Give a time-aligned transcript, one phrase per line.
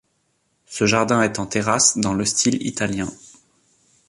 [0.65, 3.11] Ce jardin est en terrasses dans le style italien.